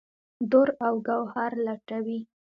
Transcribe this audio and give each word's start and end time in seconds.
دُراو 0.51 0.95
ګوهر 1.07 1.51
لټوي 1.65 2.19